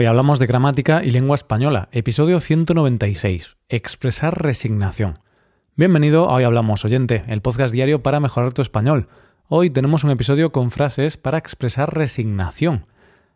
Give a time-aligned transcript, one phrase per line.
[0.00, 5.18] Hoy hablamos de gramática y lengua española, episodio 196, expresar resignación.
[5.74, 9.08] Bienvenido a Hoy Hablamos Oyente, el podcast diario para mejorar tu español.
[9.48, 12.86] Hoy tenemos un episodio con frases para expresar resignación.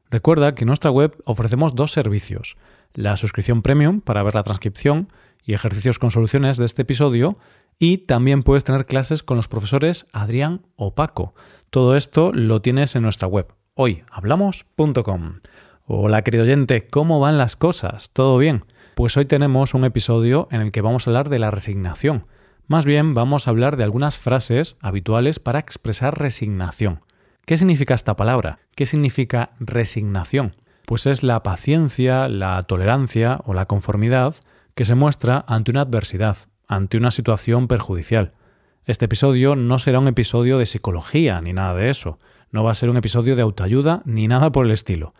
[0.08, 2.56] Recuerda que en nuestra web ofrecemos dos servicios,
[2.94, 5.08] la suscripción premium para ver la transcripción
[5.44, 7.38] y ejercicios con soluciones de este episodio
[7.76, 11.34] y también puedes tener clases con los profesores Adrián o Paco.
[11.70, 15.40] Todo esto lo tienes en nuestra web, hoyhablamos.com.
[15.86, 18.10] Hola querido oyente, ¿cómo van las cosas?
[18.12, 18.64] ¿Todo bien?
[18.94, 22.26] Pues hoy tenemos un episodio en el que vamos a hablar de la resignación.
[22.68, 27.00] Más bien vamos a hablar de algunas frases habituales para expresar resignación.
[27.46, 28.60] ¿Qué significa esta palabra?
[28.76, 30.54] ¿Qué significa resignación?
[30.86, 34.36] Pues es la paciencia, la tolerancia o la conformidad
[34.76, 36.36] que se muestra ante una adversidad,
[36.68, 38.34] ante una situación perjudicial.
[38.84, 42.18] Este episodio no será un episodio de psicología ni nada de eso,
[42.52, 45.12] no va a ser un episodio de autoayuda ni nada por el estilo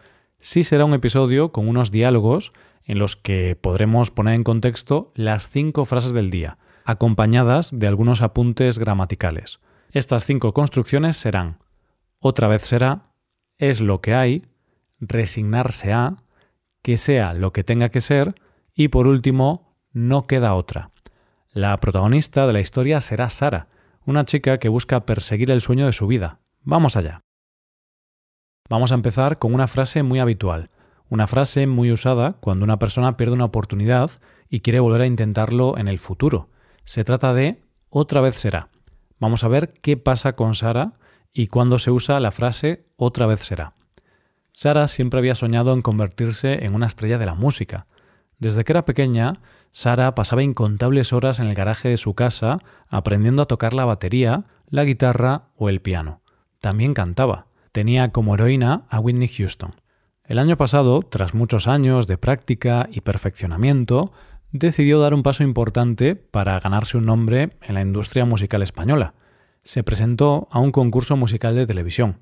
[0.43, 2.53] sí será un episodio con unos diálogos
[2.85, 8.21] en los que podremos poner en contexto las cinco frases del día, acompañadas de algunos
[8.21, 9.61] apuntes gramaticales.
[9.93, 11.62] Estas cinco construcciones serán
[12.25, 13.11] otra vez será,
[13.59, 14.47] es lo que hay,
[15.01, 16.23] resignarse a,
[16.81, 18.37] que sea lo que tenga que ser
[18.75, 20.93] y por último, no queda otra.
[21.51, 23.67] La protagonista de la historia será Sara,
[24.06, 26.39] una chica que busca perseguir el sueño de su vida.
[26.62, 27.22] Vamos allá.
[28.73, 30.70] Vamos a empezar con una frase muy habitual,
[31.11, 34.11] una frase muy usada cuando una persona pierde una oportunidad
[34.48, 36.48] y quiere volver a intentarlo en el futuro.
[36.87, 38.70] Se trata de otra vez será.
[39.19, 40.95] Vamos a ver qué pasa con Sara
[41.34, 43.75] y cuándo se usa la frase otra vez será.
[44.55, 47.84] Sara siempre había soñado en convertirse en una estrella de la música.
[48.39, 53.43] Desde que era pequeña, Sara pasaba incontables horas en el garaje de su casa aprendiendo
[53.43, 56.23] a tocar la batería, la guitarra o el piano.
[56.62, 59.75] También cantaba tenía como heroína a Whitney Houston.
[60.25, 64.12] El año pasado, tras muchos años de práctica y perfeccionamiento,
[64.53, 69.15] decidió dar un paso importante para ganarse un nombre en la industria musical española.
[69.65, 72.19] Se presentó a un concurso musical de televisión.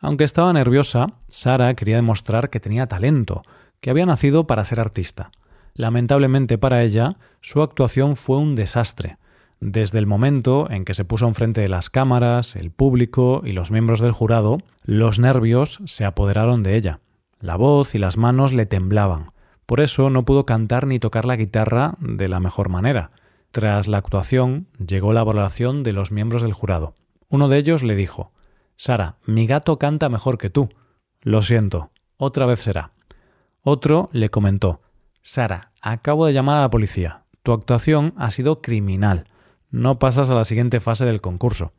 [0.00, 3.42] Aunque estaba nerviosa, Sara quería demostrar que tenía talento,
[3.80, 5.30] que había nacido para ser artista.
[5.74, 9.16] Lamentablemente para ella, su actuación fue un desastre.
[9.64, 13.70] Desde el momento en que se puso enfrente de las cámaras, el público y los
[13.70, 16.98] miembros del jurado, los nervios se apoderaron de ella.
[17.38, 19.30] La voz y las manos le temblaban.
[19.64, 23.12] Por eso no pudo cantar ni tocar la guitarra de la mejor manera.
[23.52, 26.94] Tras la actuación llegó la valoración de los miembros del jurado.
[27.28, 28.32] Uno de ellos le dijo
[28.74, 30.70] Sara, mi gato canta mejor que tú.
[31.20, 32.90] Lo siento, otra vez será.
[33.62, 34.80] Otro le comentó
[35.20, 37.22] Sara, acabo de llamar a la policía.
[37.44, 39.28] Tu actuación ha sido criminal
[39.72, 41.72] no pasas a la siguiente fase del concurso.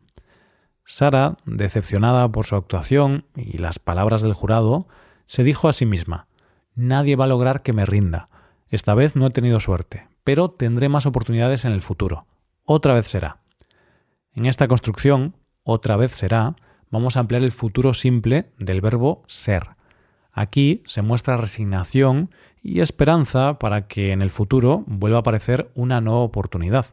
[0.83, 4.87] Sara, decepcionada por su actuación y las palabras del jurado,
[5.27, 6.27] se dijo a sí misma
[6.75, 8.29] Nadie va a lograr que me rinda.
[8.67, 12.25] Esta vez no he tenido suerte, pero tendré más oportunidades en el futuro.
[12.65, 13.37] Otra vez será.
[14.33, 16.55] En esta construcción, otra vez será,
[16.89, 19.69] vamos a ampliar el futuro simple del verbo ser.
[20.31, 22.31] Aquí se muestra resignación
[22.63, 26.87] y esperanza para que en el futuro vuelva a aparecer una nueva oportunidad.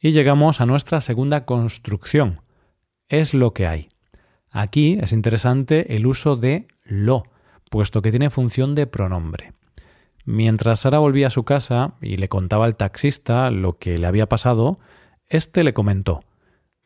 [0.00, 2.40] Y llegamos a nuestra segunda construcción.
[3.08, 3.88] Es lo que hay.
[4.50, 7.24] Aquí es interesante el uso de lo,
[7.70, 9.52] puesto que tiene función de pronombre.
[10.24, 14.28] Mientras Sara volvía a su casa y le contaba al taxista lo que le había
[14.28, 14.78] pasado,
[15.26, 16.20] éste le comentó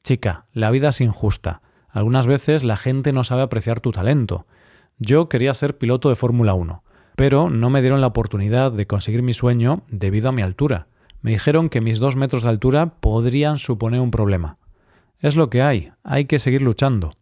[0.03, 1.63] Chica, la vida es injusta.
[1.89, 4.47] Algunas veces la gente no sabe apreciar tu talento.
[4.99, 6.83] Yo quería ser piloto de Fórmula 1,
[7.15, 10.89] pero no me dieron la oportunidad de conseguir mi sueño debido a mi altura.
[11.23, 14.59] Me dijeron que mis dos metros de altura podrían suponer un problema.
[15.19, 17.13] Es lo que hay, hay que seguir luchando.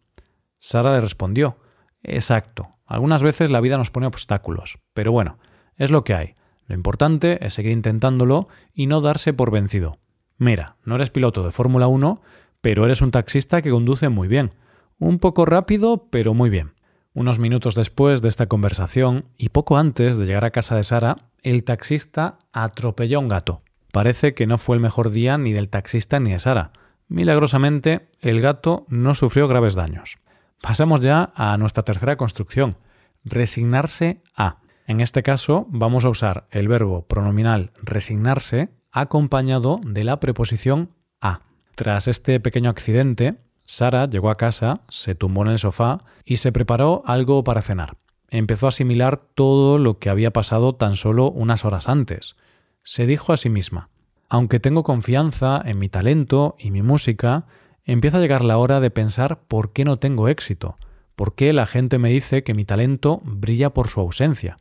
[0.57, 1.57] Sara le respondió
[2.03, 5.37] Exacto, algunas veces la vida nos pone obstáculos, pero bueno,
[5.75, 6.35] es lo que hay.
[6.65, 9.99] Lo importante es seguir intentándolo y no darse por vencido.
[10.37, 12.21] Mira, no eres piloto de Fórmula 1,
[12.61, 14.49] pero eres un taxista que conduce muy bien.
[14.97, 16.73] Un poco rápido, pero muy bien.
[17.13, 21.17] Unos minutos después de esta conversación y poco antes de llegar a casa de Sara,
[21.43, 23.61] el taxista atropelló a un gato.
[23.91, 26.71] Parece que no fue el mejor día ni del taxista ni de Sara.
[27.07, 30.17] Milagrosamente, el gato no sufrió graves daños.
[30.61, 32.77] Pasamos ya a nuestra tercera construcción,
[33.25, 34.59] resignarse a.
[34.87, 40.89] En este caso vamos a usar el verbo pronominal resignarse acompañado de la preposición
[41.19, 41.41] a.
[41.75, 46.51] Tras este pequeño accidente, Sara llegó a casa, se tumbó en el sofá y se
[46.51, 47.97] preparó algo para cenar.
[48.29, 52.35] Empezó a asimilar todo lo que había pasado tan solo unas horas antes
[52.83, 53.89] se dijo a sí misma,
[54.29, 57.45] aunque tengo confianza en mi talento y mi música,
[57.85, 60.77] empieza a llegar la hora de pensar por qué no tengo éxito,
[61.21, 64.57] ¿Por qué la gente me dice que mi talento brilla por su ausencia?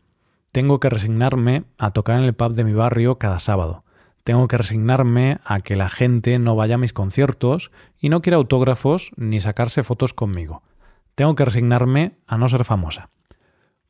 [0.52, 3.82] Tengo que resignarme a tocar en el pub de mi barrio cada sábado.
[4.24, 8.36] Tengo que resignarme a que la gente no vaya a mis conciertos y no quiera
[8.36, 10.62] autógrafos ni sacarse fotos conmigo.
[11.14, 13.08] Tengo que resignarme a no ser famosa.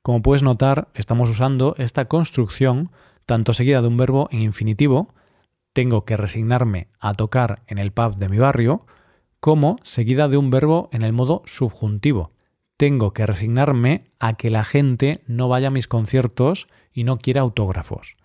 [0.03, 2.93] Como puedes notar, estamos usando esta construcción
[3.27, 5.15] tanto seguida de un verbo en infinitivo,
[5.73, 8.87] tengo que resignarme a tocar en el pub de mi barrio,
[9.41, 12.33] como seguida de un verbo en el modo subjuntivo.
[12.77, 17.43] Tengo que resignarme a que la gente no vaya a mis conciertos y no quiera
[17.43, 18.17] autógrafos.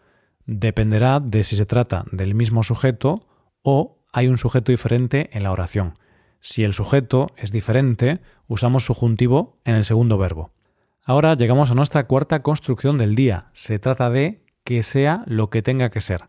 [0.45, 3.27] Dependerá de si se trata del mismo sujeto
[3.61, 5.97] o hay un sujeto diferente en la oración.
[6.39, 10.51] Si el sujeto es diferente, usamos subjuntivo en el segundo verbo.
[11.03, 13.49] Ahora llegamos a nuestra cuarta construcción del día.
[13.53, 16.25] Se trata de que sea lo que tenga que ser.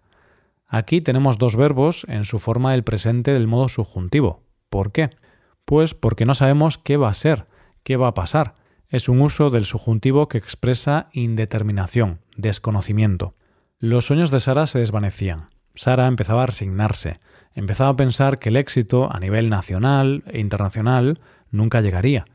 [0.68, 4.42] Aquí tenemos dos verbos en su forma del presente del modo subjuntivo.
[4.70, 5.10] ¿Por qué?
[5.64, 7.46] Pues porque no sabemos qué va a ser,
[7.82, 8.54] qué va a pasar.
[8.88, 13.34] Es un uso del subjuntivo que expresa indeterminación, desconocimiento.
[13.78, 15.48] Los sueños de Sara se desvanecían.
[15.74, 17.16] Sara empezaba a resignarse,
[17.54, 22.26] empezaba a pensar que el éxito a nivel nacional e internacional nunca llegaría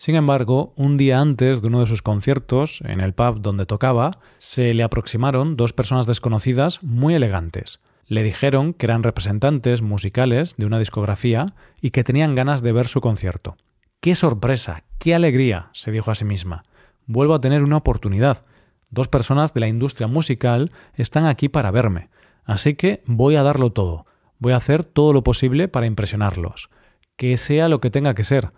[0.00, 4.12] sin embargo, un día antes de uno de sus conciertos, en el pub donde tocaba,
[4.38, 7.80] se le aproximaron dos personas desconocidas muy elegantes.
[8.06, 11.46] Le dijeron que eran representantes musicales de una discografía
[11.80, 13.56] y que tenían ganas de ver su concierto.
[14.00, 14.84] ¡Qué sorpresa!
[14.98, 15.68] ¡Qué alegría!
[15.72, 16.62] se dijo a sí misma.
[17.06, 18.44] Vuelvo a tener una oportunidad.
[18.90, 22.08] Dos personas de la industria musical están aquí para verme.
[22.44, 24.06] Así que voy a darlo todo.
[24.38, 26.70] Voy a hacer todo lo posible para impresionarlos.
[27.16, 28.52] Que sea lo que tenga que ser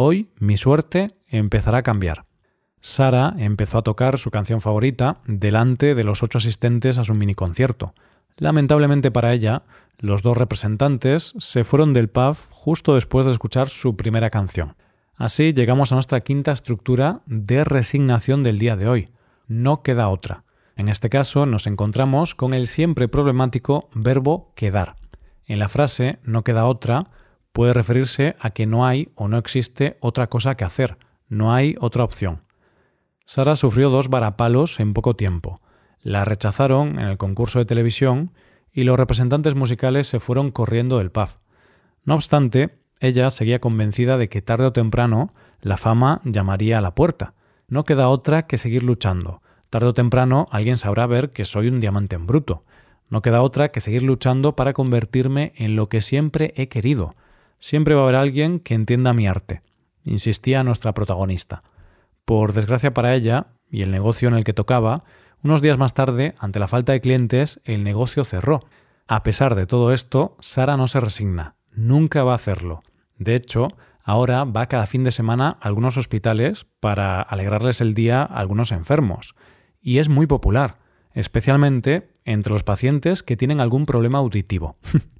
[0.00, 2.24] Hoy mi suerte empezará a cambiar.
[2.80, 7.34] Sara empezó a tocar su canción favorita delante de los ocho asistentes a su mini
[7.34, 7.94] concierto.
[8.36, 9.64] Lamentablemente para ella,
[9.98, 14.76] los dos representantes se fueron del pub justo después de escuchar su primera canción.
[15.16, 19.08] Así llegamos a nuestra quinta estructura de resignación del día de hoy.
[19.48, 20.44] No queda otra.
[20.76, 24.94] En este caso nos encontramos con el siempre problemático verbo quedar.
[25.44, 27.10] En la frase no queda otra
[27.58, 30.96] puede referirse a que no hay o no existe otra cosa que hacer,
[31.28, 32.42] no hay otra opción.
[33.26, 35.60] Sara sufrió dos varapalos en poco tiempo.
[36.00, 38.30] La rechazaron en el concurso de televisión
[38.72, 41.30] y los representantes musicales se fueron corriendo del pub.
[42.04, 46.94] No obstante, ella seguía convencida de que tarde o temprano la fama llamaría a la
[46.94, 47.34] puerta.
[47.66, 49.42] No queda otra que seguir luchando.
[49.68, 52.62] Tarde o temprano alguien sabrá ver que soy un diamante en bruto.
[53.10, 57.14] No queda otra que seguir luchando para convertirme en lo que siempre he querido,
[57.60, 59.62] Siempre va a haber alguien que entienda mi arte,
[60.04, 61.62] insistía nuestra protagonista.
[62.24, 65.00] Por desgracia para ella, y el negocio en el que tocaba,
[65.42, 68.64] unos días más tarde, ante la falta de clientes, el negocio cerró.
[69.06, 72.82] A pesar de todo esto, Sara no se resigna, nunca va a hacerlo.
[73.18, 73.68] De hecho,
[74.02, 78.72] ahora va cada fin de semana a algunos hospitales para alegrarles el día a algunos
[78.72, 79.34] enfermos.
[79.80, 80.78] Y es muy popular,
[81.14, 84.76] especialmente entre los pacientes que tienen algún problema auditivo.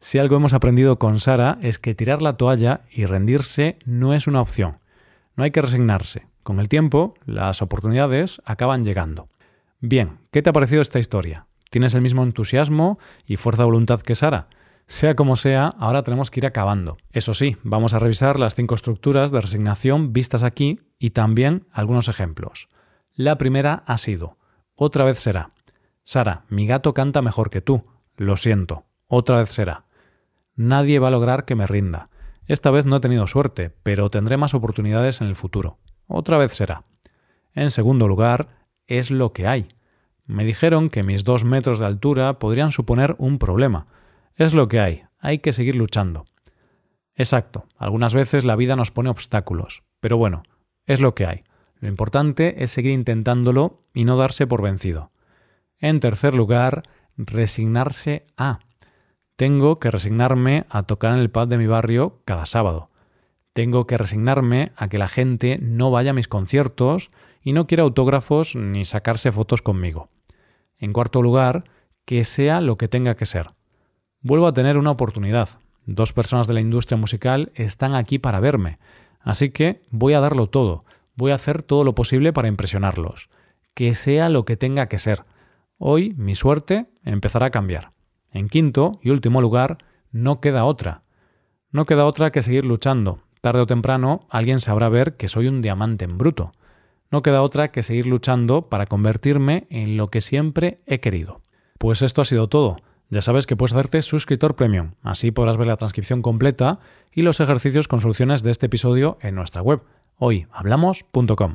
[0.00, 4.26] Si algo hemos aprendido con Sara es que tirar la toalla y rendirse no es
[4.26, 4.78] una opción.
[5.36, 6.26] No hay que resignarse.
[6.42, 9.28] Con el tiempo, las oportunidades acaban llegando.
[9.80, 11.46] Bien, ¿qué te ha parecido esta historia?
[11.70, 14.48] ¿Tienes el mismo entusiasmo y fuerza de voluntad que Sara?
[14.86, 16.98] Sea como sea, ahora tenemos que ir acabando.
[17.12, 22.08] Eso sí, vamos a revisar las cinco estructuras de resignación vistas aquí y también algunos
[22.08, 22.68] ejemplos.
[23.14, 24.36] La primera ha sido,
[24.74, 25.50] otra vez será.
[26.04, 27.84] Sara, mi gato canta mejor que tú.
[28.16, 28.84] Lo siento.
[29.14, 29.84] Otra vez será.
[30.56, 32.08] Nadie va a lograr que me rinda.
[32.46, 35.76] Esta vez no he tenido suerte, pero tendré más oportunidades en el futuro.
[36.06, 36.84] Otra vez será.
[37.52, 38.48] En segundo lugar,
[38.86, 39.68] es lo que hay.
[40.26, 43.84] Me dijeron que mis dos metros de altura podrían suponer un problema.
[44.34, 45.02] Es lo que hay.
[45.18, 46.24] Hay que seguir luchando.
[47.14, 47.66] Exacto.
[47.76, 49.82] Algunas veces la vida nos pone obstáculos.
[50.00, 50.42] Pero bueno,
[50.86, 51.40] es lo que hay.
[51.80, 55.10] Lo importante es seguir intentándolo y no darse por vencido.
[55.76, 56.82] En tercer lugar,
[57.18, 58.60] resignarse a.
[59.42, 62.90] Tengo que resignarme a tocar en el pub de mi barrio cada sábado.
[63.52, 67.10] Tengo que resignarme a que la gente no vaya a mis conciertos
[67.42, 70.10] y no quiera autógrafos ni sacarse fotos conmigo.
[70.78, 71.64] En cuarto lugar,
[72.04, 73.48] que sea lo que tenga que ser.
[74.20, 75.48] Vuelvo a tener una oportunidad.
[75.86, 78.78] Dos personas de la industria musical están aquí para verme,
[79.18, 80.84] así que voy a darlo todo,
[81.16, 83.28] voy a hacer todo lo posible para impresionarlos.
[83.74, 85.24] Que sea lo que tenga que ser.
[85.78, 87.90] Hoy mi suerte empezará a cambiar.
[88.32, 89.78] En quinto y último lugar,
[90.10, 91.02] no queda otra.
[91.70, 93.20] No queda otra que seguir luchando.
[93.40, 96.52] Tarde o temprano alguien sabrá ver que soy un diamante en bruto.
[97.10, 101.42] No queda otra que seguir luchando para convertirme en lo que siempre he querido.
[101.78, 102.76] Pues esto ha sido todo.
[103.10, 104.92] Ya sabes que puedes hacerte suscriptor premium.
[105.02, 106.78] Así podrás ver la transcripción completa
[107.12, 109.82] y los ejercicios con soluciones de este episodio en nuestra web
[110.18, 111.54] hoyhablamos.com.